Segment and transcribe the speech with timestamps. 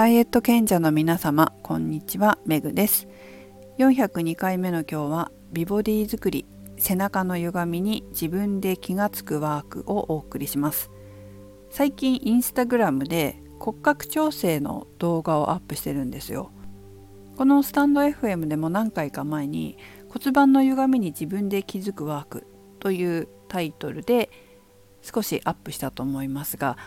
[0.00, 3.06] ダイエット賢者の皆様こんにちはメグです。
[3.76, 6.46] 402回目の今日は美ボディ作り
[6.78, 10.90] 背中の歪みに自分で気がつくワークをお送りします。
[11.68, 16.50] 最近インスタグラムで骨格調整の動画をアップしてるんですよ。
[17.36, 19.76] このスタンド FM でも何回か前に
[20.08, 22.46] 骨盤の歪みに自分で気づくワーク
[22.78, 24.30] というタイトルで
[25.02, 26.78] 少しアップしたと思いますが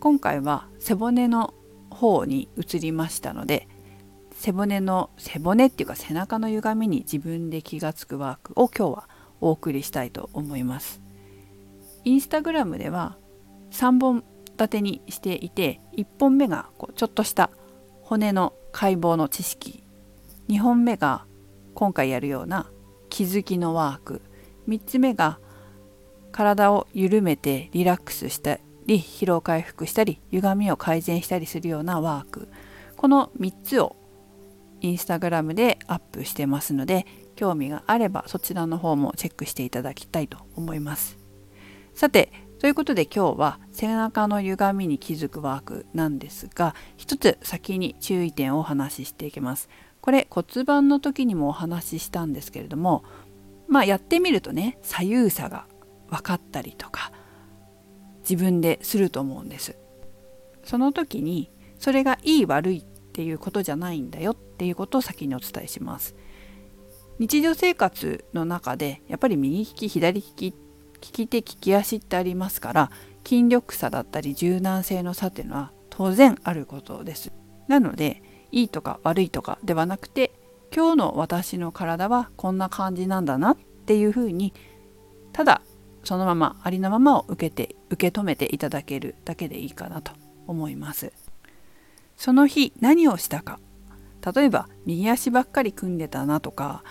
[0.00, 1.52] 今回は背骨の
[1.94, 3.68] 方に移りましたので
[4.32, 9.08] 背骨の背骨っていうか背中の歪みに自分で気がつくワークを今日は
[9.40, 11.00] お送りしたいと思います。
[12.04, 13.16] インスタグラムでは
[13.70, 17.50] 3本立てにしていて1本目がこうちょっとした
[18.02, 19.82] 骨の解剖の知識
[20.48, 21.24] 2本目が
[21.74, 22.70] 今回やるような
[23.08, 24.22] 気づきのワーク
[24.68, 25.38] 3つ目が
[26.30, 32.48] 体を緩めてリラックスしたり疲労回復したり歪みを改善したりするようなワーク。
[32.96, 33.96] この3つを
[34.80, 41.18] インスタグラムでアップしてますので興味があればそちらの方もチェックしていただきたいと思います。
[41.94, 49.68] さてということで今日は背中の歪みに気づくワークなんですが一つ先に注意点をお話ししていきます。
[50.00, 53.04] これ骨盤の時にもお話ししたんですけれども
[53.68, 55.66] まあやってみるとね左右差が
[56.10, 57.10] 分かったりとか
[58.28, 59.76] 自分ですると思うんです。
[60.64, 66.14] その時にそれがいい悪いっていうことじゃないんだよっていうことを先にお伝えします。
[67.18, 70.54] 日常生活の中でやっぱり右利き左利き利
[70.98, 72.90] き手利き足ってありますから
[73.24, 77.30] 筋力差だったり柔軟性の差っていうのは当然あることです。
[77.68, 80.32] なのでいいとか悪いとかではなくて
[80.74, 84.52] 今日の私の体はこんな感じなんだなっていうふうに
[85.32, 85.62] ただ
[86.04, 90.12] そのままありのままを受けて受け止めていただけるだけでいいかなと
[90.46, 91.12] 思います。
[92.16, 93.58] その日何をしたか。
[94.34, 96.82] 例えば右足ばっかり組んでたなとか、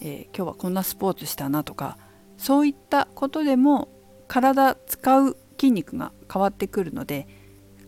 [0.00, 1.98] えー、今日はこんなスポーツしたなとか
[2.38, 3.88] そういったことでも
[4.26, 7.28] 体使う筋肉が変わってくるので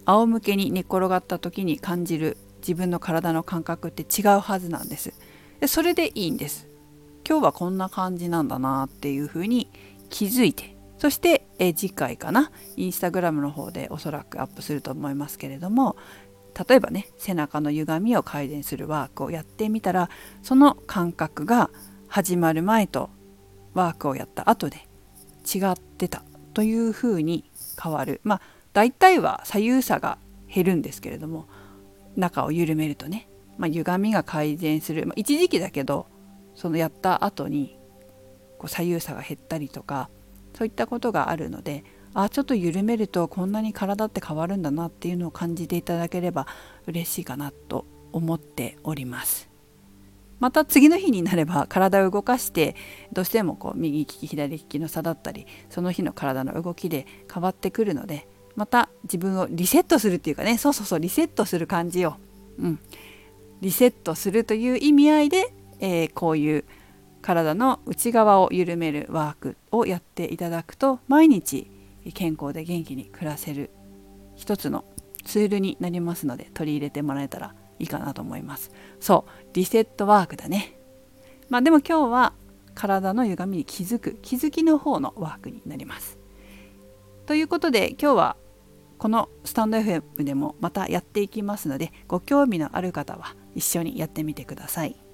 [0.05, 5.15] 仰向けに寝転がった時に感じる自分の体の感覚って違うはずなんです。
[5.61, 6.69] でそれでいいんです。
[7.27, 9.71] 今日はこんな感じなんだなっていうふうに
[10.11, 12.51] 気づいてそして、え次回かな？
[12.77, 15.97] インスタグラムの方でおそらくアップすると思いますけれども
[16.69, 20.09] 例えばね背中の歪みを改善するワークをやってみたら
[20.43, 21.71] その感覚が
[22.09, 23.11] 始まる前と
[23.75, 24.89] ワークをやった後で
[25.45, 27.45] 違ってたというふうに
[27.81, 28.21] 変わる。
[28.25, 28.41] まあ
[28.73, 30.17] 大体は左右差が
[30.53, 31.47] 減るんですけれども
[32.17, 33.29] 中を緩めるとね、
[33.59, 36.07] まあ、歪みが改善する、まあ、一時期だけど
[36.55, 37.77] そのやった後に
[38.59, 40.09] こう左右差が減ったりとか
[40.55, 41.85] そういったことがあるので
[42.15, 46.47] あちょっと緩めるとこんなに体って変わるんだなっていうのを感じていただければ
[46.87, 49.49] 嬉しいかなと思っております。
[50.41, 52.75] また次の日になれば体を動かして
[53.13, 62.15] どうしてもこう右利き左利きの差だったりその日の体の動きで変わってくるのでまた自分をリセットするっていうかねそうそうそうリセットする感じを、
[62.59, 62.81] うん、
[63.61, 66.65] リセットするという意味合いで、えー、こういう
[67.23, 71.71] 体の内側を緩めるワークをやっていただくと毎日
[72.15, 73.71] 健康で元気に暮らせる
[74.37, 74.85] 一つの
[75.25, 78.71] ツールになりますので取り入れてもらえたらいいかなと思います。
[79.01, 80.79] そうリセットワークだね。
[81.49, 82.33] まあでも今日は
[82.75, 86.19] 体の歪みに気づく気づきの方のワークになります。
[87.27, 88.37] ということで今日は
[88.99, 95.10] このスタンド FM でもまたやっていきますのでご興味のある方は一緒にやってみてください。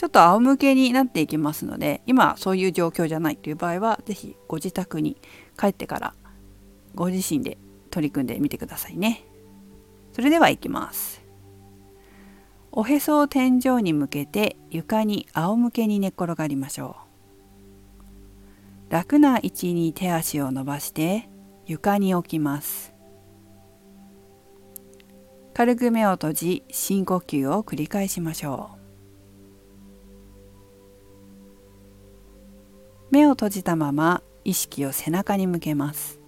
[0.00, 5.18] ちょっと仰向けになっていきますので今そういう状況じゃないという場合は是非ご自宅に
[5.58, 6.14] 帰ってから
[6.94, 7.58] ご自身で
[7.90, 9.22] 取り組んでみてくださいね。
[10.14, 11.20] それではいきます。
[12.72, 16.96] おへそを天井に向けて床に仰向けに寝転がりましょ
[18.88, 18.92] う。
[18.92, 21.28] 楽な位置に手足を伸ばして
[21.66, 22.94] 床に置きます。
[25.52, 28.79] 軽く目を閉じ深呼吸を繰り返しましょう。
[33.10, 36.20] 目を閉じたまま意識を背中に向けます。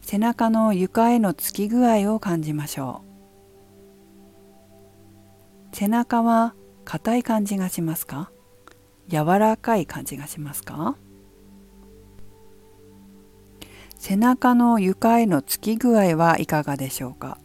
[0.00, 3.02] 背中の床へのつき具合を感じましょ
[5.72, 5.76] う。
[5.76, 6.54] 背中は
[6.84, 8.30] 硬い感じがしますか？
[9.08, 10.96] 柔らかい感じがしますか？
[13.96, 17.38] 背中の床へのつき具合はいかがでしょうか？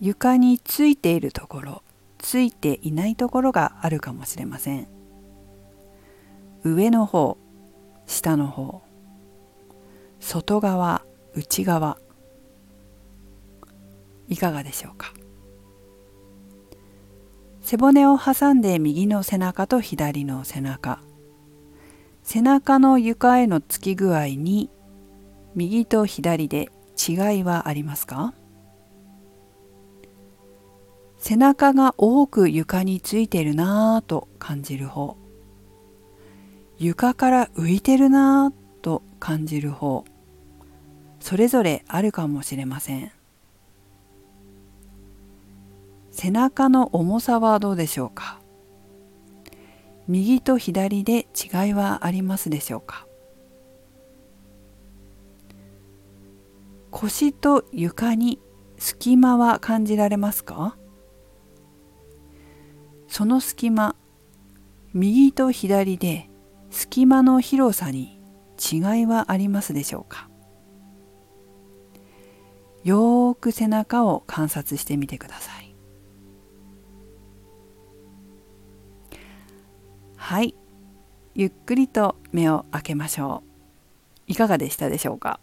[0.00, 1.82] 床についているところ
[2.18, 4.93] ついていないところがあるかもしれません。
[6.64, 7.36] 上の方
[8.06, 8.80] 下の方。
[10.18, 11.98] 外側内側。
[14.28, 15.12] いかがでしょうか？
[17.60, 21.00] 背骨を挟んで右の背中と左の背中。
[22.22, 24.70] 背中の床へのつき具合に
[25.54, 28.32] 右と左で違いはありますか？
[31.18, 35.18] 背中が多く床についてるなぁと感じる方。
[36.78, 40.04] 床から浮いてるなぁと感じる方。
[41.20, 43.10] それぞれあるかもしれません。
[46.10, 48.40] 背中の重さはどうでしょうか？
[50.06, 53.06] 右と左で違いはありますでしょうか？
[56.90, 58.38] 腰と床に
[58.78, 60.76] 隙間は感じられますか？
[63.08, 63.96] その隙間
[64.92, 66.28] 右と左で
[66.74, 68.18] 隙間の広さに
[68.58, 70.28] 違いはありますでしょうか？
[72.82, 75.76] よーく背中を観察してみてください。
[80.16, 80.56] はい。
[81.36, 83.44] ゆっくりと目を開けましょ
[84.28, 84.32] う。
[84.32, 85.38] いかがでしたでしょうか？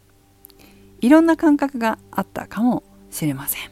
[1.00, 3.72] いろんな感覚があったかもしれません。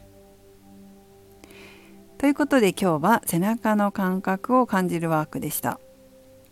[2.16, 5.78] ということで今日は背中の感覚を感じるワークでした。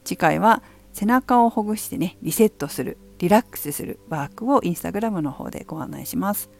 [0.04, 0.62] 次回は
[0.98, 6.50] 背中をほぐしてねリセットするリラックスするワークをインスタグラムの方でご案内します。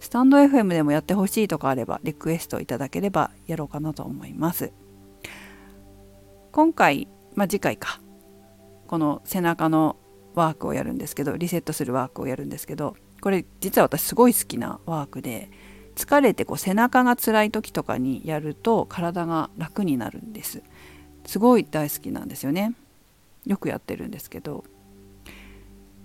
[0.00, 4.70] スタンド FM でもやってほしいとかあればリクエストいただければやろうかなと思います。
[6.52, 8.00] 今回まあ、次回か。
[8.86, 9.96] この背中の
[10.34, 15.48] ワークをやるんですけどリセットするワークをやるんですけどこれ実は私すごい好きなワークで
[15.96, 20.62] 疲れてこう背中が辛い時とかにやると体が楽になるんです。
[21.24, 22.74] すごい大好きなんですよね。
[23.46, 24.64] よくやってるんですけど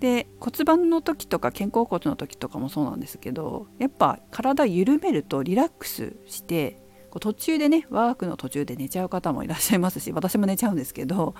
[0.00, 11.34] で骨盤の時とか肩甲骨の時とかもそうなんですけどやっぱ体緩めるとリラックスしてこう途中でねワークの途中で寝ちゃう方もいらっしゃいますし私も寝ちゃうんですけど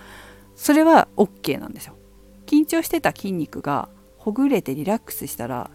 [0.55, 1.97] それは OK なんですよ。
[2.44, 3.88] 緊張してた筋肉が
[4.19, 5.70] ほぐれてリラックスしたら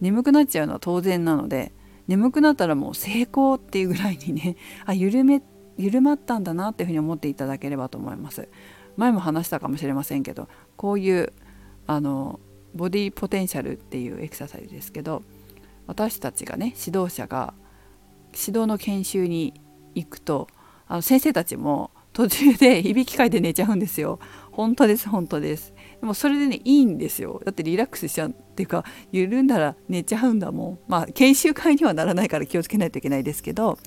[0.00, 1.72] 眠くなっちゃうのは当然なので
[2.08, 4.56] 眠くなったらもう成功っていうぐらいにね
[4.86, 5.42] あ緩め
[5.76, 8.48] 緩まったんだなっていうふうに思っていただければと思います。
[8.98, 11.32] 前も話したかもしれませんけどこういう
[11.86, 12.40] あの
[12.74, 15.22] ボディポテンシャルっていうエクササイズですけど
[15.86, 17.54] 私たちがね指導者が
[18.32, 19.54] 指導の研修に
[19.94, 20.48] 行くと
[20.86, 24.18] あの先生たちも途中でいびきかいて寝ちゃうんですよ。
[24.50, 25.72] 本当です本当です。
[26.00, 27.40] でもそれでねいいんですよ。
[27.44, 30.78] だってリラックスしちゃうっていうか緩んだら寝ちゃうんだもん。
[30.88, 33.78] まあ研修会にはならないから気をつけないといけないですけど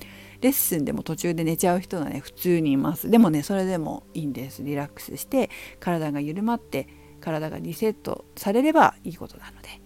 [0.42, 3.10] レッスンでも途中で寝ちゃう人がね普通にいます。
[3.10, 4.64] でもねそれでもいいんです。
[4.64, 5.50] リラックスして
[5.80, 6.88] 体が緩まって
[7.20, 9.82] 体がリセットされればいいことなので。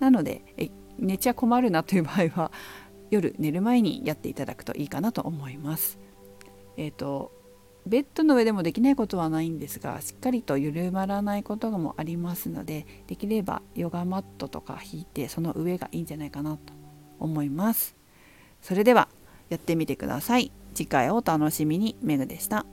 [0.00, 2.52] なのでえ寝ちゃ困るなという場合は
[3.10, 5.98] 夜寝る前にやっていただくといいかなと思います。
[6.76, 7.32] えっ、ー、と
[7.86, 16.72] ベッドの上でもできないことはないんですがしっかりと緩まらないこともありますのでできればヨガマットとか引いてその上がいいんじゃないかなと
[17.18, 17.96] 思います。
[18.60, 19.08] それでは
[19.52, 20.50] やってみてください。
[20.74, 21.96] 次回をお楽しみに。
[22.02, 22.64] メグでした。